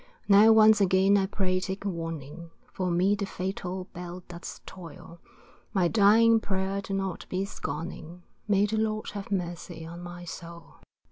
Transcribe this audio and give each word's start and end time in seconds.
Now 0.27 0.51
once 0.51 0.81
again 0.81 1.15
I 1.15 1.27
pray 1.27 1.59
take 1.59 1.85
warning; 1.85 2.49
For 2.73 2.89
me 2.89 3.13
the 3.13 3.27
fatal 3.27 3.83
bell 3.93 4.23
does 4.27 4.59
toll, 4.65 5.19
My 5.75 5.87
dying 5.89 6.39
prayer 6.39 6.81
do 6.81 6.95
not 6.95 7.27
be 7.29 7.45
scorning, 7.45 8.23
May 8.47 8.65
the 8.65 8.77
Lord 8.77 9.11
have 9.11 9.29
mercy 9.31 9.85
on 9.85 10.01
my 10.01 10.25
soul. 10.25 10.77